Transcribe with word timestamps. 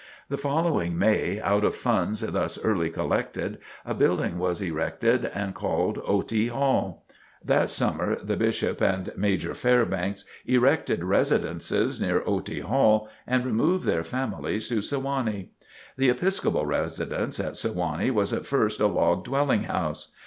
The 0.29 0.37
following 0.39 0.97
May, 0.97 1.39
out 1.39 1.63
of 1.63 1.75
funds 1.75 2.21
thus 2.21 2.57
early 2.65 2.89
collected, 2.89 3.59
a 3.85 3.93
building 3.93 4.39
was 4.39 4.59
erected 4.59 5.25
and 5.25 5.53
called 5.53 5.99
"Otey 6.03 6.49
Hall." 6.49 7.05
That 7.45 7.69
summer 7.69 8.17
the 8.19 8.35
Bishop 8.35 8.81
and 8.81 9.11
Major 9.15 9.53
Fairbanks 9.53 10.25
erected 10.43 11.03
residences 11.03 12.01
near 12.01 12.21
Otey 12.21 12.63
Hall 12.63 13.09
and 13.27 13.45
removed 13.45 13.85
their 13.85 14.03
families 14.03 14.69
to 14.69 14.81
Sewanee. 14.81 15.49
The 15.97 16.09
Episcopal 16.09 16.65
residence 16.65 17.39
at 17.39 17.53
Sewanee 17.55 18.09
was 18.09 18.33
at 18.33 18.47
first 18.47 18.79
a 18.79 18.87
log 18.87 19.23
dwelling 19.23 19.65
house. 19.65 20.15